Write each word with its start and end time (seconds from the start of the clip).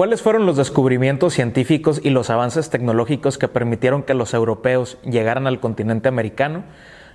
¿Cuáles 0.00 0.22
fueron 0.22 0.46
los 0.46 0.56
descubrimientos 0.56 1.34
científicos 1.34 2.00
y 2.02 2.08
los 2.08 2.30
avances 2.30 2.70
tecnológicos 2.70 3.36
que 3.36 3.48
permitieron 3.48 4.02
que 4.02 4.14
los 4.14 4.32
europeos 4.32 4.96
llegaran 5.02 5.46
al 5.46 5.60
continente 5.60 6.08
americano? 6.08 6.64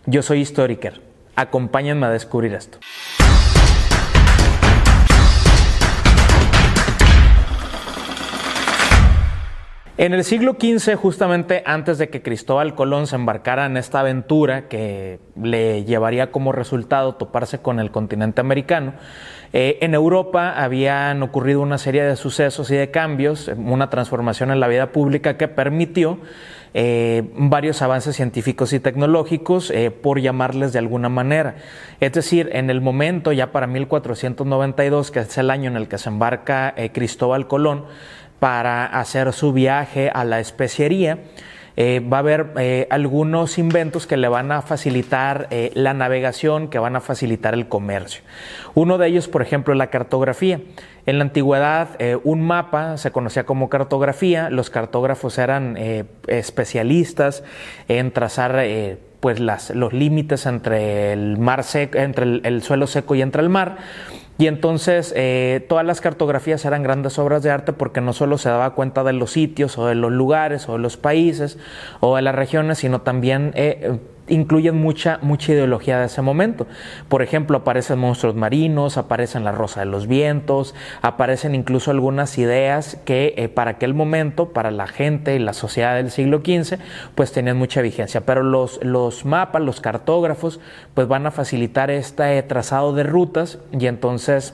Yo 0.06 0.22
soy 0.22 0.42
Historiker. 0.42 1.02
Acompáñenme 1.36 2.06
a 2.06 2.12
descubrir 2.12 2.54
esto. 2.54 2.78
En 9.98 10.14
el 10.14 10.26
siglo 10.26 10.58
XV, 10.60 10.96
justamente 10.96 11.64
antes 11.66 11.98
de 11.98 12.10
que 12.10 12.22
Cristóbal 12.22 12.76
Colón 12.76 13.08
se 13.08 13.16
embarcara 13.16 13.66
en 13.66 13.78
esta 13.78 14.02
aventura 14.02 14.68
que 14.68 15.20
le 15.42 15.86
llevaría 15.86 16.32
como 16.32 16.52
resultado 16.52 17.16
toparse 17.16 17.60
con 17.60 17.80
el 17.80 17.92
continente 17.92 18.42
americano, 18.42 18.96
eh, 19.54 19.78
en 19.80 19.94
Europa 19.94 20.62
habían 20.62 21.24
ocurrido 21.24 21.62
una 21.62 21.78
serie 21.78 22.04
de 22.04 22.18
sucesos 22.18 22.70
y 22.72 22.76
de 22.76 22.92
cambios, 22.92 23.50
una 23.56 23.90
transformación 23.90 24.52
en 24.52 24.60
la 24.60 24.68
vida 24.68 24.92
pública 24.92 25.38
que 25.38 25.48
permitió 25.48 26.20
eh, 26.74 27.24
varios 27.38 27.82
avances 27.82 28.18
científicos 28.18 28.74
y 28.74 28.82
tecnológicos, 28.82 29.72
eh, 29.72 29.92
por 29.92 30.20
llamarles 30.20 30.74
de 30.74 30.80
alguna 30.80 31.08
manera. 31.08 31.56
Es 32.02 32.12
decir, 32.12 32.50
en 32.52 32.70
el 32.70 32.82
momento, 32.82 33.32
ya 33.32 33.54
para 33.54 33.66
1492, 33.66 35.10
que 35.10 35.20
es 35.20 35.38
el 35.38 35.50
año 35.50 35.70
en 35.70 35.78
el 35.78 35.88
que 35.88 36.00
se 36.00 36.10
embarca 36.10 36.76
Cristóbal 36.92 37.48
Colón, 37.48 37.86
para 38.40 38.86
hacer 38.86 39.34
su 39.34 39.54
viaje 39.54 40.12
a 40.14 40.24
la 40.24 40.40
especiería. 40.40 41.20
Eh, 41.78 42.00
va 42.00 42.18
a 42.18 42.20
haber 42.22 42.54
eh, 42.58 42.88
algunos 42.90 43.58
inventos 43.58 44.08
que 44.08 44.16
le 44.16 44.30
van 44.30 44.52
a 44.52 44.62
facilitar 44.62 45.48
eh, 45.52 45.72
la 45.74 45.94
navegación, 45.94 46.70
que 46.70 46.80
van 46.80 46.96
a 46.96 47.02
facilitar 47.02 47.54
el 47.54 47.68
comercio. 47.68 48.24
Uno 48.76 48.98
de 48.98 49.08
ellos, 49.08 49.28
por 49.28 49.42
ejemplo, 49.42 49.74
es 49.74 49.78
la 49.78 49.88
cartografía. 49.88 50.62
En 51.06 51.20
la 51.20 51.26
antigüedad, 51.26 51.90
un 52.24 52.42
mapa 52.42 52.98
se 52.98 53.12
conocía 53.12 53.46
como 53.46 53.70
cartografía. 53.70 54.50
Los 54.50 54.72
cartógrafos 54.72 55.38
eran 55.38 55.78
especialistas 56.26 57.44
en 57.88 58.12
trazar 58.12 58.66
pues 59.20 59.40
los 59.40 59.94
límites 59.94 60.48
entre 60.48 61.14
el 61.14 61.38
mar 61.38 61.64
seco, 61.64 62.00
entre 62.00 62.42
el 62.44 62.64
suelo 62.64 62.88
seco 62.88 63.14
y 63.14 63.22
entre 63.22 63.44
el 63.44 63.50
mar. 63.50 63.78
Y 64.38 64.48
entonces 64.48 65.14
eh, 65.16 65.66
todas 65.70 65.86
las 65.86 66.02
cartografías 66.02 66.66
eran 66.66 66.84
grandes 66.84 67.18
obras 67.20 67.42
de 67.42 67.52
arte 67.52 67.72
porque 67.72 68.02
no 68.02 68.12
solo 68.12 68.38
se 68.38 68.50
daba 68.50 68.76
cuenta 68.76 69.04
de 69.04 69.14
los 69.14 69.32
sitios 69.32 69.78
o 69.78 69.88
de 69.88 69.96
los 69.96 70.12
lugares 70.12 70.68
o 70.68 70.74
de 70.74 70.80
los 70.80 70.98
países 70.98 71.58
o 72.02 72.18
de 72.18 72.22
las 72.22 72.36
regiones, 72.36 72.80
sino 72.80 73.02
también 73.02 73.52
eh, 73.56 73.98
incluyen 74.28 74.76
mucha, 74.76 75.20
mucha 75.22 75.52
ideología 75.52 76.00
de 76.00 76.06
ese 76.06 76.22
momento. 76.22 76.68
Por 77.10 77.22
ejemplo, 77.22 77.58
aparecen 77.58 78.00
monstruos 78.00 78.36
marinos, 78.36 78.98
aparecen 78.98 79.44
la 79.44 79.52
rosa 79.52 79.82
de 79.82 79.86
los 79.86 80.08
vientos, 80.08 80.74
aparecen 81.02 81.56
incluso 81.56 81.92
algunas 81.92 82.38
ideas 82.38 82.98
que 83.06 83.34
eh, 83.38 83.50
para 83.50 83.72
aquel 83.72 83.94
momento, 83.94 84.50
para 84.50 84.72
la 84.72 84.88
gente 84.88 85.36
y 85.36 85.40
la 85.40 85.54
sociedad 85.54 85.96
del 85.96 86.12
siglo 86.12 86.40
XV, 86.40 86.78
pues 87.16 87.32
tenían 87.32 87.58
mucha 87.58 87.82
vigencia. 87.82 88.22
Pero 88.22 88.44
los, 88.44 88.84
los 88.84 89.26
mapas, 89.26 89.62
los 89.62 89.82
cartógrafos, 89.82 90.60
pues 90.94 91.08
van 91.08 91.26
a 91.28 91.32
facilitar 91.32 91.92
este 91.92 92.42
trazado 92.44 92.94
de 92.94 93.04
rutas 93.04 93.60
y 93.72 93.88
entonces 93.88 94.54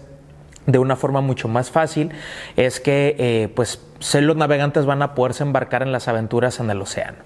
de 0.68 0.78
una 0.78 0.96
forma 0.96 1.22
mucho 1.22 1.48
más 1.48 1.72
fácil 1.72 2.12
es 2.56 2.80
que 2.80 3.16
eh, 3.18 3.50
pues 3.56 3.82
los 4.22 4.36
navegantes 4.36 4.86
van 4.86 5.02
a 5.02 5.14
poderse 5.14 5.44
embarcar 5.44 5.82
en 5.84 5.92
las 5.92 6.08
aventuras 6.08 6.60
en 6.60 6.70
el 6.70 6.82
océano. 6.82 7.18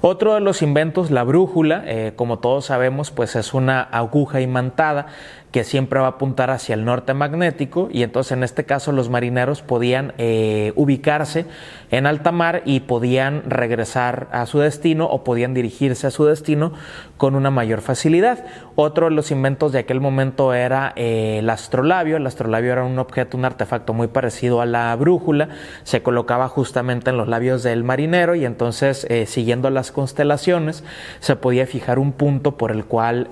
Otro 0.00 0.34
de 0.34 0.40
los 0.40 0.62
inventos, 0.62 1.10
la 1.10 1.24
brújula, 1.24 1.82
eh, 1.86 2.12
como 2.16 2.38
todos 2.38 2.66
sabemos, 2.66 3.10
pues 3.10 3.34
es 3.36 3.54
una 3.54 3.80
aguja 3.80 4.40
imantada 4.40 5.06
que 5.52 5.64
siempre 5.64 5.98
va 5.98 6.06
a 6.06 6.10
apuntar 6.10 6.50
hacia 6.50 6.74
el 6.74 6.84
norte 6.84 7.14
magnético 7.14 7.88
y 7.90 8.02
entonces 8.02 8.32
en 8.32 8.44
este 8.44 8.64
caso 8.64 8.92
los 8.92 9.08
marineros 9.08 9.62
podían 9.62 10.12
eh, 10.18 10.72
ubicarse 10.76 11.46
en 11.90 12.06
alta 12.06 12.32
mar 12.32 12.62
y 12.66 12.80
podían 12.80 13.48
regresar 13.48 14.28
a 14.30 14.44
su 14.44 14.58
destino 14.58 15.06
o 15.06 15.24
podían 15.24 15.54
dirigirse 15.54 16.06
a 16.06 16.10
su 16.10 16.26
destino 16.26 16.74
con 17.16 17.34
una 17.34 17.50
mayor 17.50 17.80
facilidad. 17.80 18.44
Otro 18.74 19.06
de 19.06 19.12
los 19.12 19.30
inventos 19.30 19.72
de 19.72 19.78
aquel 19.78 20.00
momento 20.00 20.52
era 20.52 20.92
eh, 20.96 21.38
el 21.38 21.48
astrolabio. 21.48 22.18
El 22.18 22.26
astrolabio 22.26 22.72
era 22.72 22.84
un 22.84 22.98
objeto, 22.98 23.38
un 23.38 23.46
artefacto 23.46 23.94
muy 23.94 24.08
parecido 24.08 24.60
a 24.60 24.66
la 24.66 24.94
brújula. 24.96 25.48
Se 25.82 26.02
colocaba 26.02 26.17
justamente 26.48 27.10
en 27.10 27.16
los 27.16 27.28
labios 27.28 27.62
del 27.62 27.84
marinero 27.84 28.34
y 28.34 28.44
entonces 28.44 29.06
eh, 29.08 29.26
siguiendo 29.26 29.70
las 29.70 29.92
constelaciones 29.92 30.84
se 31.20 31.36
podía 31.36 31.66
fijar 31.66 31.98
un 31.98 32.12
punto 32.12 32.56
por 32.56 32.72
el 32.72 32.84
cual 32.84 33.28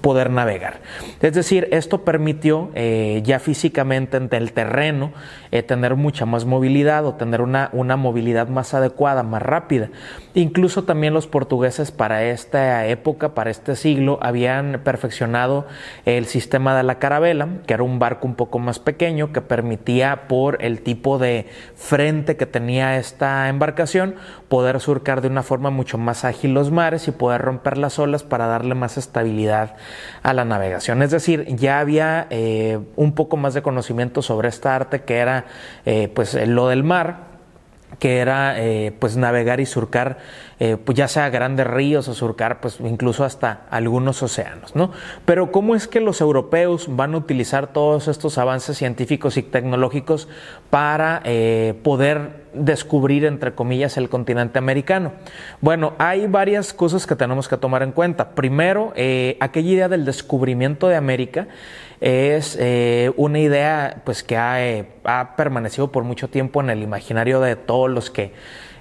poder 0.00 0.30
navegar. 0.30 0.80
Es 1.20 1.34
decir, 1.34 1.68
esto 1.72 2.04
permitió 2.04 2.70
eh, 2.74 3.20
ya 3.24 3.38
físicamente 3.38 4.16
en 4.16 4.28
el 4.30 4.52
terreno 4.52 5.12
eh, 5.50 5.62
tener 5.62 5.96
mucha 5.96 6.26
más 6.26 6.44
movilidad 6.44 7.04
o 7.06 7.14
tener 7.14 7.40
una, 7.40 7.70
una 7.72 7.96
movilidad 7.96 8.48
más 8.48 8.72
adecuada, 8.74 9.22
más 9.22 9.42
rápida. 9.42 9.90
Incluso 10.34 10.84
también 10.84 11.12
los 11.12 11.26
portugueses 11.26 11.90
para 11.90 12.24
esta 12.24 12.86
época, 12.86 13.34
para 13.34 13.50
este 13.50 13.76
siglo, 13.76 14.18
habían 14.22 14.80
perfeccionado 14.84 15.66
el 16.04 16.26
sistema 16.26 16.76
de 16.76 16.82
la 16.82 16.98
carabela, 16.98 17.48
que 17.66 17.74
era 17.74 17.82
un 17.82 17.98
barco 17.98 18.26
un 18.26 18.36
poco 18.36 18.58
más 18.58 18.78
pequeño 18.78 19.32
que 19.32 19.40
permitía 19.40 20.28
por 20.28 20.64
el 20.64 20.82
tipo 20.82 21.18
de 21.18 21.48
frente 21.74 22.36
que 22.36 22.46
tenía 22.46 22.96
esta 22.96 23.48
embarcación 23.48 24.14
poder 24.48 24.80
surcar 24.80 25.20
de 25.20 25.28
una 25.28 25.42
forma 25.42 25.70
mucho 25.70 25.98
más 25.98 26.24
ágil 26.24 26.54
los 26.54 26.70
mares 26.70 27.08
y 27.08 27.12
poder 27.12 27.40
romper 27.42 27.78
las 27.78 27.98
olas 27.98 28.22
para 28.22 28.46
darle 28.46 28.74
más 28.74 28.96
estabilidad 28.96 29.76
a 30.22 30.32
la 30.32 30.44
navegación. 30.44 31.02
Es 31.02 31.10
decir, 31.10 31.46
ya 31.56 31.80
había 31.80 32.26
eh, 32.30 32.78
un 32.96 33.12
poco 33.12 33.36
más 33.36 33.54
de 33.54 33.62
conocimiento 33.62 34.22
sobre 34.22 34.48
esta 34.48 34.74
arte 34.74 35.02
que 35.02 35.18
era 35.18 35.46
eh, 35.86 36.10
pues 36.14 36.34
lo 36.46 36.68
del 36.68 36.84
mar 36.84 37.30
que 37.98 38.18
era 38.18 38.54
eh, 38.62 38.92
pues 38.98 39.16
navegar 39.16 39.58
y 39.58 39.66
surcar 39.66 40.18
pues 40.58 40.96
ya 40.96 41.08
sea 41.08 41.28
grandes 41.30 41.66
ríos 41.66 42.06
o 42.06 42.14
surcar 42.14 42.60
pues 42.60 42.78
incluso 42.80 43.24
hasta 43.24 43.62
algunos 43.70 44.22
océanos 44.22 44.76
no 44.76 44.92
pero 45.24 45.50
cómo 45.50 45.74
es 45.74 45.88
que 45.88 46.00
los 46.00 46.20
europeos 46.20 46.86
van 46.88 47.14
a 47.14 47.16
utilizar 47.16 47.72
todos 47.72 48.06
estos 48.06 48.38
avances 48.38 48.76
científicos 48.78 49.36
y 49.38 49.42
tecnológicos 49.42 50.28
para 50.70 51.22
poder 51.82 52.39
descubrir 52.52 53.24
entre 53.24 53.54
comillas 53.54 53.96
el 53.96 54.08
continente 54.08 54.58
americano. 54.58 55.12
Bueno 55.60 55.94
hay 55.98 56.26
varias 56.26 56.72
cosas 56.72 57.06
que 57.06 57.16
tenemos 57.16 57.48
que 57.48 57.56
tomar 57.56 57.82
en 57.82 57.92
cuenta. 57.92 58.30
Primero 58.34 58.92
aquella 59.40 59.70
idea 59.70 59.88
del 59.88 60.04
descubrimiento 60.04 60.88
de 60.88 60.96
América 60.96 61.48
es 62.00 62.56
eh, 62.58 63.12
una 63.16 63.38
idea 63.38 64.02
pues 64.04 64.22
que 64.22 64.36
ha, 64.36 64.66
eh, 64.66 64.86
ha, 65.04 65.36
permanecido 65.36 65.92
por 65.92 66.04
mucho 66.04 66.28
tiempo 66.28 66.60
en 66.60 66.70
el 66.70 66.82
imaginario 66.82 67.40
de 67.40 67.56
todos 67.56 67.90
los 67.90 68.10
que 68.10 68.32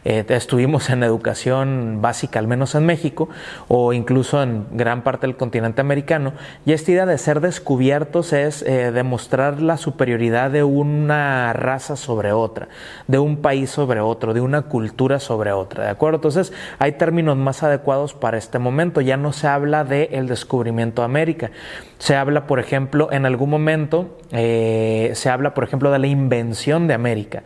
eh, 0.06 0.26
estuvimos 0.30 0.90
en 0.90 1.04
educación 1.04 2.00
básica, 2.02 2.40
al 2.40 2.48
menos 2.48 2.76
en 2.76 2.86
México, 2.86 3.30
o 3.68 3.94
incluso 3.94 4.42
en 4.42 4.66
gran 4.72 5.04
parte 5.04 5.28
del 5.28 5.38
continente 5.38 5.82
americano, 5.82 6.34
y 6.66 6.74
esta 6.74 6.92
idea 6.92 7.06
de 7.06 7.18
ser 7.18 7.42
descubiertos 7.42 8.34
es 8.34 8.64
demostrar 8.64 9.62
la 9.62 9.78
superioridad 9.78 10.52
de 10.52 10.64
una 10.64 11.54
raza 11.54 11.96
sobre 11.96 12.32
otra, 12.32 12.68
de 13.08 13.20
un 13.20 13.38
país 13.38 13.70
sobre 13.70 14.00
otro, 14.00 14.34
de 14.34 14.42
una 14.42 14.64
cultura 14.64 15.20
sobre 15.20 15.52
otra, 15.52 15.86
¿de 15.86 15.90
acuerdo? 15.90 16.18
Entonces 16.18 16.54
hay 16.78 16.94
términos 16.94 17.38
más 17.38 17.64
adecuados 17.64 18.14
para 18.14 18.38
este 18.38 18.60
momento, 18.60 19.02
ya 19.02 19.18
no 19.18 19.34
se 19.34 19.48
habla 19.48 19.84
de 19.84 20.10
el 20.12 20.28
descubrimiento 20.28 21.02
de 21.02 21.06
América, 21.06 21.52
se 22.00 22.16
habla, 22.16 22.48
por 22.48 22.60
ejemplo, 22.60 23.12
en 23.12 23.26
algún 23.26 23.50
momento, 23.50 24.18
eh, 24.32 25.12
se 25.16 25.30
habla, 25.30 25.54
por 25.54 25.64
ejemplo, 25.64 25.92
de 25.92 26.00
la 26.00 26.08
invención 26.08 26.88
de 26.88 26.94
América. 26.94 27.44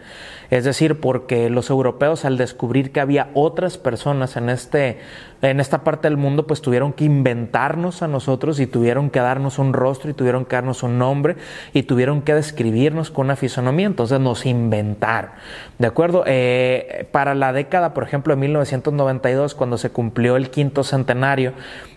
Es 0.51 0.63
decir, 0.65 0.99
porque 0.99 1.49
los 1.49 1.71
europeos 1.71 2.25
al 2.25 2.37
descubrir 2.43 2.91
que 2.91 2.99
había 2.99 3.29
otras 3.33 3.77
personas 3.77 4.37
en, 4.37 4.49
este, 4.49 4.99
en 5.41 5.59
esta 5.59 5.83
parte 5.83 6.07
del 6.07 6.17
mundo, 6.17 6.45
pues 6.45 6.61
tuvieron 6.61 6.93
que 6.93 7.05
inventarnos 7.05 8.01
a 8.01 8.07
nosotros 8.07 8.59
y 8.59 8.67
tuvieron 8.67 9.09
que 9.09 9.19
darnos 9.19 9.59
un 9.59 9.73
rostro 9.73 10.11
y 10.11 10.13
tuvieron 10.13 10.45
que 10.45 10.55
darnos 10.55 10.83
un 10.83 10.97
nombre 10.97 11.35
y 11.73 11.83
tuvieron 11.83 12.21
que 12.21 12.33
describirnos 12.33 13.11
con 13.11 13.25
una 13.25 13.35
fisonomía. 13.35 13.87
Entonces 13.87 14.19
nos 14.19 14.45
inventaron. 14.45 15.31
¿De 15.79 15.87
acuerdo? 15.87 16.23
Eh, 16.27 17.07
para 17.11 17.35
la 17.35 17.53
década, 17.53 17.93
por 17.93 18.03
ejemplo, 18.03 18.35
de 18.35 18.41
1992, 18.41 19.55
cuando 19.55 19.77
se 19.77 19.89
cumplió 19.89 20.35
el 20.35 20.49
quinto 20.49 20.83
centenario 20.83 21.53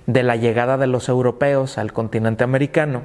de 0.07 0.23
la 0.23 0.37
llegada 0.37 0.79
de 0.79 0.87
los 0.87 1.09
europeos 1.09 1.79
al 1.79 1.93
continente 1.93 2.45
americano, 2.45 3.03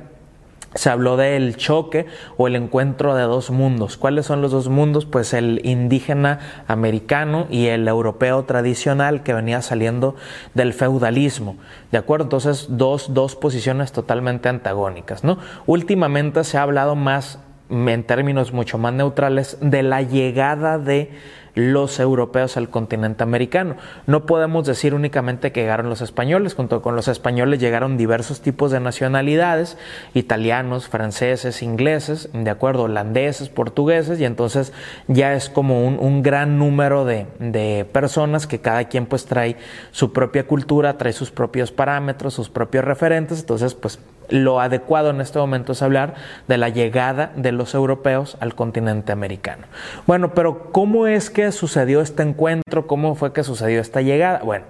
se 0.74 0.90
habló 0.90 1.18
del 1.18 1.58
choque 1.58 2.06
o 2.38 2.48
el 2.48 2.56
encuentro 2.56 3.16
de 3.16 3.24
dos 3.24 3.52
mundos. 3.52 3.98
¿Cuáles 3.98 4.26
son 4.26 4.42
los 4.42 4.52
dos 4.52 4.70
mundos? 4.70 5.06
Pues 5.06 5.34
el 5.34 5.62
indígena 5.66 6.40
americano 6.68 7.48
y 7.50 7.68
el 7.68 7.88
europeo 7.88 8.44
tradicional 8.44 9.24
que 9.24 9.34
venía 9.34 9.62
saliendo 9.62 10.16
del 10.54 10.74
feudalismo. 10.74 11.58
¿De 11.92 11.98
acuerdo? 11.98 12.24
Entonces, 12.24 12.68
dos, 12.70 13.14
dos 13.14 13.36
posiciones 13.36 13.92
totalmente 13.92 14.50
antagónicas. 14.50 15.24
¿no? 15.24 15.40
Últimamente 15.66 16.44
se 16.44 16.58
ha 16.58 16.64
hablado 16.64 16.96
más 16.96 17.40
en 17.72 18.04
términos 18.04 18.54
mucho 18.54 18.78
más 18.78 18.94
neutrales, 18.94 19.58
de 19.62 19.82
la 19.82 20.02
llegada 20.02 20.78
de 20.78 21.10
los 21.56 22.00
europeos 22.00 22.58
al 22.58 22.70
continente 22.70 23.24
americano. 23.24 23.76
No 24.08 24.26
podemos 24.26 24.66
decir 24.66 24.94
únicamente 24.94 25.52
que 25.52 25.62
llegaron 25.62 25.90
los 25.90 26.02
españoles, 26.02 26.54
junto 26.54 26.82
con 26.82 26.96
los 26.96 27.08
españoles 27.08 27.60
llegaron 27.60 27.98
diversos 27.98 28.42
tipos 28.42 28.72
de 28.72 28.80
nacionalidades, 28.80 29.78
italianos, 30.14 30.88
franceses, 30.88 31.62
ingleses, 31.62 32.30
de 32.34 32.50
acuerdo, 32.50 32.84
holandeses, 32.84 33.50
portugueses, 33.50 34.20
y 34.20 34.26
entonces 34.26 34.74
ya 35.08 35.34
es 35.34 35.50
como 35.50 35.86
un, 35.86 36.22
gran 36.22 36.60
número 36.60 37.04
de, 37.04 37.26
de, 37.40 37.86
personas 37.92 38.46
que 38.46 38.60
cada 38.60 38.86
quien 38.86 39.06
pues 39.06 39.26
trae 39.26 39.58
su 39.92 40.14
propia 40.14 40.46
cultura, 40.46 40.98
trae 40.98 41.14
sus 41.14 41.32
propios 41.32 41.72
parámetros, 41.72 42.34
sus 42.34 42.50
propios 42.50 42.86
referentes, 42.86 43.40
entonces 43.40 43.74
pues 43.74 44.00
lo 44.31 44.60
adecuado 44.60 45.12
en 45.12 45.22
este 45.22 45.38
momento 45.38 45.74
es 45.74 45.81
hablar 45.81 46.16
de 46.48 46.57
la 46.57 46.69
llegada 46.69 47.31
de 47.36 47.51
los 47.51 47.75
europeos 47.75 48.38
al 48.39 48.56
continente 48.56 49.12
americano. 49.12 49.68
Bueno, 50.07 50.33
pero 50.33 50.72
¿cómo 50.72 51.06
es 51.06 51.30
que 51.30 51.51
sucedió 51.51 52.01
este 52.01 52.24
encuentro? 52.24 52.88
¿Cómo 52.88 53.16
fue 53.16 53.33
que 53.33 53.44
sucedió 53.44 53.80
esta 53.80 54.01
llegada? 54.01 54.39
Bueno, 54.39 54.66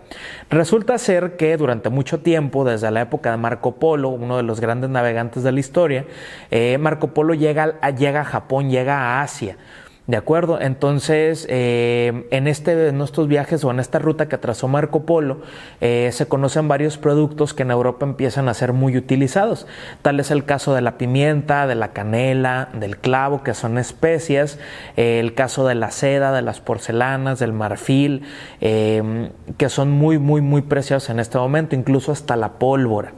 resulta 0.50 0.98
ser 0.98 1.38
que 1.38 1.56
durante 1.58 1.90
mucho 1.90 2.20
tiempo, 2.20 2.66
desde 2.66 2.92
la 2.92 3.02
época 3.02 3.32
de 3.32 3.38
Marco 3.38 3.76
Polo, 3.76 4.10
uno 4.10 4.38
de 4.38 4.44
los 4.44 4.60
grandes 4.60 4.90
navegantes 4.90 5.44
de 5.44 5.52
la 5.52 5.60
historia, 5.60 6.06
eh, 6.50 6.78
Marco 6.80 7.14
Polo 7.14 7.34
llega, 7.34 7.80
llega 7.92 8.22
a 8.22 8.26
Japón, 8.26 8.70
llega 8.70 8.98
a 8.98 9.22
Asia. 9.22 9.56
¿De 10.08 10.18
acuerdo? 10.18 10.60
Entonces, 10.60 11.46
eh, 11.48 12.26
en, 12.32 12.48
este, 12.48 12.88
en 12.88 13.00
estos 13.02 13.28
viajes 13.28 13.64
o 13.64 13.70
en 13.70 13.80
esta 13.80 14.00
ruta 14.00 14.28
que 14.28 14.40
trazó 14.40 14.68
Marco 14.68 15.06
Polo, 15.06 15.42
eh, 15.80 16.10
se 16.12 16.28
conocen 16.28 16.68
varios 16.68 16.98
productos 16.98 17.54
que 17.54 17.62
en 17.62 17.70
Europa 17.70 18.04
empiezan 18.04 18.50
a 18.50 18.56
ser 18.56 18.74
muy 18.74 18.98
utilizados. 18.98 19.68
Tal 20.02 20.20
es 20.20 20.32
el 20.32 20.44
caso 20.44 20.74
de 20.74 20.82
la 20.82 20.98
pimienta, 20.98 21.68
de 21.68 21.76
la 21.76 21.90
canela, 21.94 22.70
del 22.74 22.98
clavo, 22.98 23.44
que 23.44 23.54
son 23.54 23.78
especias, 23.78 24.58
eh, 24.98 25.20
el 25.20 25.36
caso 25.36 25.68
de 25.68 25.76
la 25.76 25.92
seda, 25.92 26.32
de 26.34 26.42
las 26.42 26.62
porcelanas, 26.62 27.38
del 27.38 27.54
marfil, 27.54 28.24
que 28.60 29.70
son 29.70 29.92
muy, 29.92 30.18
muy, 30.18 30.42
muy 30.42 30.64
preciados 30.64 31.10
en 31.10 31.20
este 31.20 31.38
momento, 31.38 31.76
incluso 31.76 32.12
hasta 32.12 32.36
la 32.36 32.54
pólvora. 32.54 33.14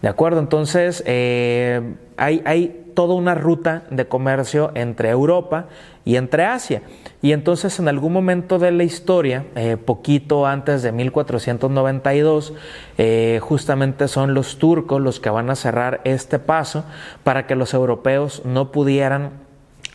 ¿De 0.00 0.08
acuerdo? 0.08 0.40
Entonces, 0.40 1.02
hay, 1.06 2.42
hay 2.44 2.79
toda 2.94 3.14
una 3.14 3.34
ruta 3.34 3.84
de 3.90 4.06
comercio 4.06 4.70
entre 4.74 5.10
Europa 5.10 5.66
y 6.04 6.16
entre 6.16 6.44
Asia. 6.44 6.82
Y 7.22 7.32
entonces 7.32 7.78
en 7.78 7.88
algún 7.88 8.12
momento 8.12 8.58
de 8.58 8.72
la 8.72 8.84
historia, 8.84 9.46
eh, 9.54 9.76
poquito 9.76 10.46
antes 10.46 10.82
de 10.82 10.92
1492, 10.92 12.54
eh, 12.98 13.40
justamente 13.42 14.08
son 14.08 14.34
los 14.34 14.58
turcos 14.58 15.00
los 15.00 15.20
que 15.20 15.30
van 15.30 15.50
a 15.50 15.56
cerrar 15.56 16.00
este 16.04 16.38
paso 16.38 16.84
para 17.24 17.46
que 17.46 17.56
los 17.56 17.74
europeos 17.74 18.42
no 18.44 18.72
pudieran 18.72 19.39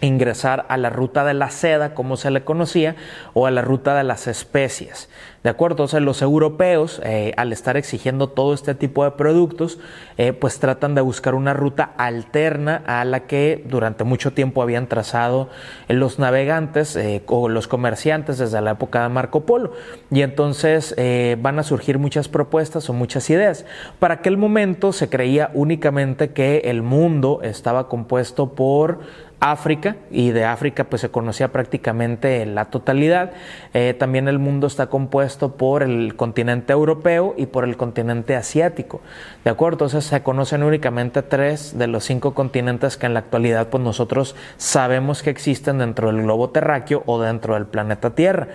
ingresar 0.01 0.65
a 0.69 0.77
la 0.77 0.89
ruta 0.89 1.23
de 1.23 1.33
la 1.33 1.49
seda, 1.49 1.93
como 1.93 2.17
se 2.17 2.31
le 2.31 2.43
conocía, 2.43 2.95
o 3.33 3.45
a 3.45 3.51
la 3.51 3.61
ruta 3.61 3.95
de 3.95 4.03
las 4.03 4.27
especies. 4.27 5.09
¿De 5.45 5.51
acuerdo? 5.51 5.75
Entonces 5.75 6.01
los 6.01 6.23
europeos, 6.23 6.99
eh, 7.03 7.31
al 7.37 7.53
estar 7.53 7.77
exigiendo 7.77 8.29
todo 8.29 8.51
este 8.55 8.73
tipo 8.73 9.03
de 9.03 9.11
productos, 9.11 9.77
eh, 10.17 10.33
pues 10.33 10.57
tratan 10.57 10.95
de 10.95 11.01
buscar 11.01 11.35
una 11.35 11.53
ruta 11.53 11.91
alterna 11.97 12.81
a 12.87 13.05
la 13.05 13.27
que 13.27 13.63
durante 13.67 14.03
mucho 14.03 14.33
tiempo 14.33 14.63
habían 14.63 14.87
trazado 14.87 15.49
los 15.87 16.17
navegantes 16.17 16.95
eh, 16.95 17.21
o 17.27 17.47
los 17.47 17.67
comerciantes 17.67 18.39
desde 18.39 18.59
la 18.59 18.71
época 18.71 19.03
de 19.03 19.09
Marco 19.09 19.41
Polo. 19.45 19.73
Y 20.09 20.23
entonces 20.23 20.95
van 21.37 21.59
a 21.59 21.63
surgir 21.63 21.99
muchas 21.99 22.27
propuestas 22.27 22.89
o 22.89 22.93
muchas 22.93 23.29
ideas. 23.29 23.65
Para 23.99 24.15
aquel 24.15 24.37
momento 24.37 24.93
se 24.93 25.09
creía 25.09 25.51
únicamente 25.53 26.31
que 26.31 26.63
el 26.65 26.81
mundo 26.81 27.41
estaba 27.43 27.87
compuesto 27.87 28.55
por 28.55 28.99
África 29.39 29.97
y 30.11 30.31
de 30.31 30.45
África 30.45 30.85
pues 30.85 31.01
se 31.01 31.09
conocía 31.09 31.51
prácticamente 31.51 32.45
la 32.45 32.65
totalidad. 32.65 33.33
Eh, 33.73 33.95
también 33.97 34.27
el 34.27 34.39
mundo 34.39 34.67
está 34.67 34.87
compuesto 34.87 35.57
por 35.57 35.83
el 35.83 36.15
continente 36.15 36.73
europeo 36.73 37.35
y 37.37 37.47
por 37.47 37.63
el 37.63 37.77
continente 37.77 38.35
asiático. 38.35 39.01
¿De 39.43 39.51
acuerdo? 39.51 39.75
Entonces 39.75 40.05
se 40.05 40.23
conocen 40.23 40.63
únicamente 40.63 41.21
tres 41.21 41.77
de 41.77 41.87
los 41.87 42.03
cinco 42.05 42.33
continentes 42.33 42.97
que 42.97 43.05
en 43.05 43.13
la 43.13 43.19
actualidad 43.19 43.67
pues 43.69 43.83
nosotros 43.83 44.35
sabemos 44.57 45.21
que 45.21 45.29
existen 45.29 45.79
dentro 45.79 46.11
del 46.11 46.23
globo 46.23 46.49
terráqueo 46.49 47.03
o 47.05 47.21
dentro 47.21 47.55
del 47.55 47.65
planeta 47.65 48.15
Tierra. 48.15 48.47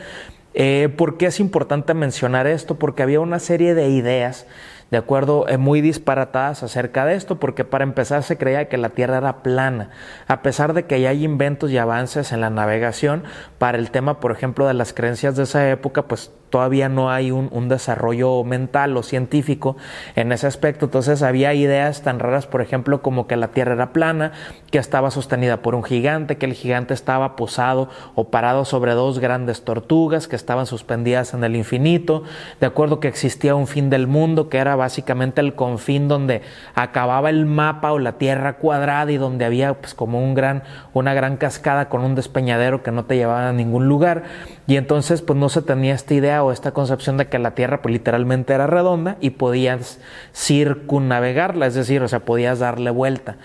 Eh, 0.54 0.88
¿Por 0.96 1.16
qué 1.16 1.26
es 1.26 1.38
importante 1.38 1.94
mencionar 1.94 2.46
esto? 2.46 2.74
Porque 2.74 3.02
había 3.02 3.20
una 3.20 3.38
serie 3.38 3.74
de 3.74 3.88
ideas 3.88 4.46
de 4.90 4.98
acuerdo, 4.98 5.48
eh, 5.48 5.56
muy 5.56 5.80
disparatadas 5.80 6.62
acerca 6.62 7.04
de 7.04 7.14
esto, 7.14 7.38
porque 7.38 7.64
para 7.64 7.84
empezar 7.84 8.22
se 8.22 8.36
creía 8.36 8.68
que 8.68 8.76
la 8.76 8.90
Tierra 8.90 9.18
era 9.18 9.42
plana, 9.42 9.90
a 10.26 10.42
pesar 10.42 10.74
de 10.74 10.84
que 10.86 11.00
ya 11.00 11.10
hay 11.10 11.24
inventos 11.24 11.70
y 11.70 11.78
avances 11.78 12.32
en 12.32 12.40
la 12.40 12.50
navegación. 12.50 13.24
Para 13.58 13.78
el 13.78 13.90
tema, 13.90 14.20
por 14.20 14.32
ejemplo, 14.32 14.66
de 14.66 14.74
las 14.74 14.92
creencias 14.92 15.36
de 15.36 15.44
esa 15.44 15.68
época, 15.70 16.02
pues 16.02 16.32
todavía 16.50 16.88
no 16.88 17.10
hay 17.10 17.30
un, 17.30 17.68
desarrollo 17.70 18.42
mental 18.42 18.96
o 18.96 19.04
científico 19.04 19.76
en 20.16 20.32
ese 20.32 20.48
aspecto. 20.48 20.86
Entonces 20.86 21.22
había 21.22 21.54
ideas 21.54 22.02
tan 22.02 22.18
raras, 22.18 22.48
por 22.48 22.60
ejemplo, 22.60 23.00
como 23.00 23.28
que 23.28 23.36
la 23.36 23.48
Tierra 23.48 23.74
era 23.74 23.92
plana, 23.92 24.32
que 24.72 24.78
estaba 24.78 25.12
sostenida 25.12 25.62
por 25.62 25.76
un 25.76 25.84
gigante, 25.84 26.36
que 26.36 26.46
el 26.46 26.54
gigante 26.54 26.92
estaba 26.92 27.36
posado 27.36 27.88
o 28.16 28.30
parado 28.30 28.64
sobre 28.64 28.94
dos 28.94 29.20
grandes 29.20 29.64
tortugas 29.64 30.26
que 30.26 30.34
estaban 30.34 30.66
suspendidas 30.66 31.32
en 31.32 31.44
el 31.44 31.54
infinito, 31.54 32.24
de 32.58 32.66
acuerdo 32.66 32.98
que 32.98 33.08
existía 33.08 33.54
un 33.54 33.68
fin 33.68 33.88
del 33.88 34.08
mundo, 34.08 34.48
que 34.48 34.58
era 34.58 34.74
básicamente 34.80 35.40
el 35.40 35.54
confín 35.54 36.08
donde 36.08 36.42
acababa 36.74 37.30
el 37.30 37.46
mapa 37.46 37.92
o 37.92 37.98
la 37.98 38.18
Tierra 38.18 38.54
cuadrada 38.54 39.12
y 39.12 39.16
donde 39.16 39.44
había 39.44 39.74
pues 39.74 39.94
como 39.94 40.22
un 40.22 40.34
gran, 40.34 40.64
una 40.92 41.14
gran 41.14 41.36
cascada 41.36 41.88
con 41.88 42.02
un 42.02 42.16
despeñadero 42.16 42.82
que 42.82 42.90
no 42.90 43.04
te 43.04 43.16
llevaba 43.16 43.48
a 43.48 43.52
ningún 43.52 43.86
lugar. 43.86 44.24
Y 44.66 44.76
entonces 44.76 45.22
pues 45.22 45.38
no 45.38 45.48
se 45.48 45.62
tenía 45.62 45.94
esta 45.94 46.14
idea 46.14 46.42
o 46.42 46.52
esta 46.52 46.72
concepción 46.72 47.16
de 47.16 47.28
que 47.28 47.38
la 47.38 47.52
Tierra 47.52 47.82
pues, 47.82 47.92
literalmente 47.92 48.52
era 48.52 48.66
redonda 48.66 49.16
y 49.20 49.30
podías 49.30 50.00
circunnavegarla, 50.34 51.66
es 51.66 51.74
decir, 51.74 52.02
o 52.02 52.08
sea, 52.08 52.20
podías 52.20 52.58
darle 52.58 52.90
vuelta. 52.90 53.36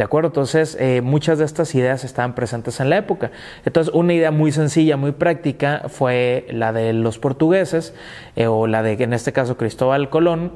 ¿De 0.00 0.04
acuerdo? 0.04 0.28
Entonces, 0.28 0.78
eh, 0.80 1.02
muchas 1.02 1.38
de 1.38 1.44
estas 1.44 1.74
ideas 1.74 2.04
estaban 2.04 2.34
presentes 2.34 2.80
en 2.80 2.88
la 2.88 2.96
época. 2.96 3.32
Entonces, 3.66 3.92
una 3.92 4.14
idea 4.14 4.30
muy 4.30 4.50
sencilla, 4.50 4.96
muy 4.96 5.12
práctica, 5.12 5.82
fue 5.88 6.46
la 6.48 6.72
de 6.72 6.94
los 6.94 7.18
portugueses, 7.18 7.92
eh, 8.34 8.46
o 8.46 8.66
la 8.66 8.82
de, 8.82 8.92
en 8.92 9.12
este 9.12 9.34
caso, 9.34 9.58
Cristóbal 9.58 10.08
Colón, 10.08 10.52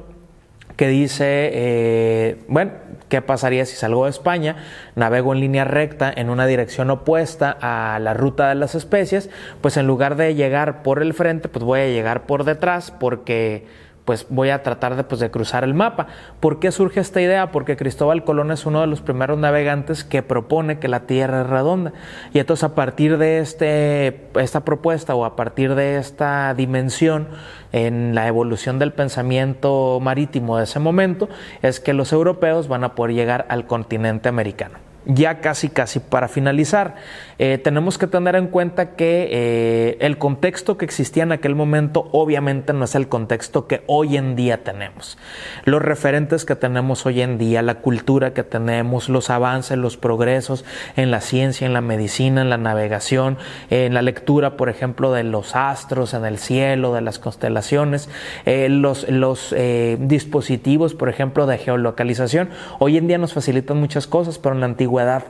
que 0.75 0.87
dice, 0.87 1.49
eh, 1.53 2.37
bueno, 2.47 2.71
¿qué 3.09 3.21
pasaría 3.21 3.65
si 3.65 3.75
salgo 3.75 4.05
de 4.05 4.09
España, 4.09 4.57
navego 4.95 5.33
en 5.33 5.39
línea 5.39 5.63
recta 5.63 6.11
en 6.15 6.29
una 6.29 6.45
dirección 6.45 6.89
opuesta 6.89 7.57
a 7.61 7.99
la 7.99 8.13
ruta 8.13 8.49
de 8.49 8.55
las 8.55 8.75
especies? 8.75 9.29
Pues 9.61 9.77
en 9.77 9.87
lugar 9.87 10.15
de 10.15 10.35
llegar 10.35 10.83
por 10.83 11.01
el 11.01 11.13
frente, 11.13 11.47
pues 11.47 11.63
voy 11.63 11.79
a 11.81 11.87
llegar 11.87 12.25
por 12.25 12.43
detrás 12.43 12.91
porque 12.91 13.65
pues 14.05 14.27
voy 14.29 14.51
a 14.51 14.61
tratar 14.61 14.95
de, 14.95 15.03
pues, 15.03 15.19
de 15.19 15.31
cruzar 15.31 15.63
el 15.63 15.73
mapa. 15.73 16.07
¿Por 16.39 16.59
qué 16.59 16.71
surge 16.71 16.99
esta 16.99 17.21
idea? 17.21 17.51
Porque 17.51 17.75
Cristóbal 17.75 18.23
Colón 18.23 18.51
es 18.51 18.65
uno 18.65 18.81
de 18.81 18.87
los 18.87 19.01
primeros 19.01 19.37
navegantes 19.39 20.03
que 20.03 20.21
propone 20.21 20.79
que 20.79 20.87
la 20.87 21.01
Tierra 21.01 21.41
es 21.41 21.47
redonda. 21.47 21.91
Y 22.31 22.39
entonces 22.39 22.63
a 22.63 22.75
partir 22.75 23.17
de 23.17 23.39
este, 23.39 24.29
esta 24.39 24.61
propuesta 24.61 25.15
o 25.15 25.25
a 25.25 25.35
partir 25.35 25.73
de 25.73 25.97
esta 25.97 26.53
dimensión 26.53 27.27
en 27.71 28.13
la 28.13 28.27
evolución 28.27 28.77
del 28.77 28.93
pensamiento 28.93 29.99
marítimo 30.01 30.57
de 30.57 30.65
ese 30.65 30.79
momento, 30.79 31.27
es 31.63 31.79
que 31.79 31.93
los 31.93 32.13
europeos 32.13 32.67
van 32.67 32.83
a 32.83 32.95
poder 32.95 33.15
llegar 33.15 33.45
al 33.49 33.65
continente 33.65 34.29
americano 34.29 34.84
ya 35.05 35.39
casi 35.39 35.69
casi 35.69 35.99
para 35.99 36.27
finalizar, 36.27 36.95
eh, 37.37 37.57
tenemos 37.57 37.97
que 37.97 38.07
tener 38.07 38.35
en 38.35 38.47
cuenta 38.47 38.95
que 38.95 39.27
eh, 39.31 39.97
el 39.99 40.17
contexto 40.17 40.77
que 40.77 40.85
existía 40.85 41.23
en 41.23 41.33
aquel 41.33 41.53
momento 41.53 42.07
obviamente 42.13 42.71
no 42.71 42.85
es 42.85 42.95
el 42.95 43.09
contexto 43.09 43.67
que 43.67 43.83
hoy 43.87 44.15
en 44.15 44.35
día 44.35 44.63
tenemos. 44.63 45.17
Los 45.65 45.81
referentes 45.81 46.45
que 46.45 46.55
tenemos 46.55 47.05
hoy 47.05 47.21
en 47.21 47.37
día, 47.37 47.61
la 47.61 47.75
cultura 47.75 48.33
que 48.33 48.43
tenemos, 48.43 49.09
los 49.09 49.29
avances, 49.29 49.77
los 49.77 49.97
progresos 49.97 50.63
en 50.95 51.11
la 51.11 51.19
ciencia, 51.21 51.67
en 51.67 51.73
la 51.73 51.81
medicina, 51.81 52.41
en 52.41 52.49
la 52.49 52.57
navegación, 52.57 53.37
en 53.69 53.93
la 53.93 54.01
lectura, 54.01 54.55
por 54.55 54.69
ejemplo, 54.69 55.11
de 55.11 55.23
los 55.23 55.55
astros 55.55 56.13
en 56.13 56.25
el 56.25 56.37
cielo, 56.37 56.93
de 56.93 57.01
las 57.01 57.19
constelaciones, 57.19 58.09
eh, 58.45 58.69
los, 58.69 59.09
los 59.09 59.53
dispositivos, 59.99 60.93
por 60.93 61.09
ejemplo, 61.09 61.45
de 61.47 61.57
geolocalización, 61.57 62.49
hoy 62.79 62.97
en 62.97 63.07
día 63.07 63.17
nos 63.17 63.33
facilitan 63.33 63.77
muchas 63.77 64.07
cosas, 64.07 64.39
pero 64.39 64.55
en 64.55 64.61
la 64.61 64.67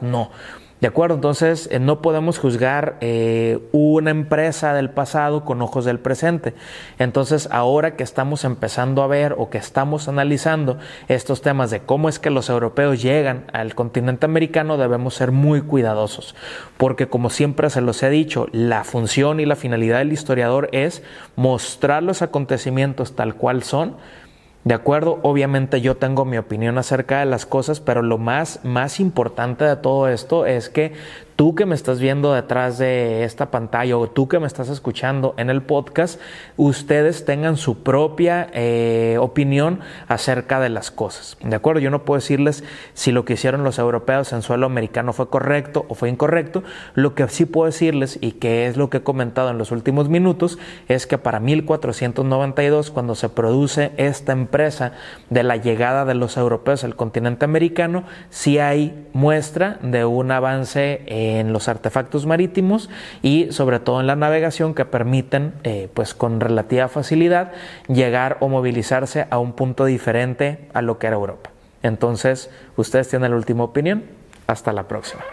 no. 0.01 0.31
¿De 0.81 0.89
acuerdo? 0.89 1.15
Entonces, 1.15 1.69
eh, 1.71 1.79
no 1.79 2.01
podemos 2.01 2.37
juzgar 2.37 2.97
eh, 2.99 3.59
una 3.71 4.11
empresa 4.11 4.73
del 4.73 4.89
pasado 4.89 5.45
con 5.45 5.61
ojos 5.61 5.85
del 5.85 5.99
presente. 5.99 6.53
Entonces, 6.99 7.47
ahora 7.49 7.95
que 7.95 8.03
estamos 8.03 8.43
empezando 8.43 9.01
a 9.01 9.07
ver 9.07 9.35
o 9.37 9.49
que 9.49 9.57
estamos 9.57 10.09
analizando 10.09 10.77
estos 11.07 11.41
temas 11.41 11.71
de 11.71 11.79
cómo 11.79 12.09
es 12.09 12.19
que 12.19 12.29
los 12.29 12.49
europeos 12.49 13.01
llegan 13.01 13.45
al 13.53 13.73
continente 13.73 14.25
americano, 14.25 14.77
debemos 14.77 15.15
ser 15.15 15.31
muy 15.31 15.61
cuidadosos. 15.61 16.35
Porque, 16.75 17.07
como 17.07 17.29
siempre 17.29 17.69
se 17.69 17.81
los 17.81 18.03
he 18.03 18.09
dicho, 18.09 18.47
la 18.51 18.83
función 18.83 19.39
y 19.39 19.45
la 19.45 19.55
finalidad 19.55 19.99
del 19.99 20.11
historiador 20.11 20.67
es 20.73 21.03
mostrar 21.37 22.03
los 22.03 22.21
acontecimientos 22.21 23.15
tal 23.15 23.35
cual 23.35 23.63
son 23.63 23.95
¿De 24.65 24.73
acuerdo? 24.73 25.19
Obviamente 25.21 25.79
yo 25.79 25.95
tengo 25.95 26.25
mi 26.25 26.39
opinión 26.39 26.79
acerca 26.79 27.19
de 27.19 27.27
las 27.27 27.45
cosas, 27.45 27.79
pero 27.79 28.01
lo 28.01 28.17
más, 28.17 28.61
más 28.63 28.99
importante 28.99 29.63
de 29.63 29.75
todo 29.75 30.07
esto 30.07 30.47
es 30.47 30.69
que 30.69 30.93
tú 31.35 31.53
que 31.53 31.65
me 31.65 31.75
estás 31.75 31.99
viendo 31.99 32.33
detrás 32.33 32.77
de 32.77 33.25
esta 33.25 33.51
pantalla 33.51 33.97
o 33.97 34.07
tú 34.07 34.27
que 34.27 34.39
me 34.39 34.47
estás 34.47 34.69
escuchando 34.69 35.33
en 35.37 35.49
el 35.49 35.61
podcast, 35.61 36.19
ustedes 36.55 37.25
tengan 37.25 37.57
su 37.57 37.83
propia 37.83 38.47
eh, 38.53 39.17
opinión 39.19 39.81
acerca 40.07 40.61
de 40.61 40.69
las 40.69 40.91
cosas. 40.91 41.37
¿De 41.43 41.55
acuerdo? 41.55 41.81
Yo 41.81 41.91
no 41.91 42.05
puedo 42.05 42.19
decirles 42.19 42.63
si 42.93 43.11
lo 43.11 43.25
que 43.25 43.33
hicieron 43.33 43.63
los 43.63 43.79
europeos 43.79 44.31
en 44.31 44.43
suelo 44.43 44.65
americano 44.65 45.11
fue 45.11 45.29
correcto 45.29 45.85
o 45.89 45.95
fue 45.95 46.09
incorrecto. 46.09 46.63
Lo 46.93 47.15
que 47.15 47.27
sí 47.27 47.45
puedo 47.45 47.65
decirles, 47.65 48.17
y 48.21 48.33
que 48.33 48.67
es 48.67 48.77
lo 48.77 48.89
que 48.89 48.97
he 48.97 49.03
comentado 49.03 49.49
en 49.49 49.57
los 49.57 49.71
últimos 49.71 50.07
minutos, 50.07 50.57
es 50.87 51.05
que 51.05 51.17
para 51.17 51.41
1492, 51.41 52.91
cuando 52.91 53.15
se 53.15 53.27
produce 53.27 53.91
esta 53.97 54.31
empresa 54.31 54.93
de 55.29 55.43
la 55.43 55.57
llegada 55.57 56.05
de 56.05 56.15
los 56.15 56.37
europeos 56.37 56.85
al 56.85 56.95
continente 56.95 57.43
americano, 57.43 58.05
sí 58.29 58.57
hay 58.57 59.07
muestra 59.11 59.79
de 59.81 60.05
un 60.05 60.31
avance. 60.31 61.01
Eh, 61.07 61.24
en 61.29 61.53
los 61.53 61.67
artefactos 61.67 62.25
marítimos 62.25 62.89
y 63.21 63.51
sobre 63.51 63.79
todo 63.79 64.01
en 64.01 64.07
la 64.07 64.15
navegación 64.15 64.73
que 64.73 64.85
permiten 64.85 65.53
eh, 65.63 65.89
pues 65.93 66.13
con 66.13 66.39
relativa 66.39 66.87
facilidad 66.87 67.51
llegar 67.87 68.37
o 68.39 68.49
movilizarse 68.49 69.27
a 69.29 69.39
un 69.39 69.53
punto 69.53 69.85
diferente 69.85 70.69
a 70.73 70.81
lo 70.81 70.99
que 70.99 71.07
era 71.07 71.15
Europa. 71.15 71.51
Entonces, 71.83 72.49
ustedes 72.77 73.09
tienen 73.09 73.31
la 73.31 73.37
última 73.37 73.63
opinión. 73.63 74.03
Hasta 74.47 74.73
la 74.73 74.87
próxima. 74.87 75.23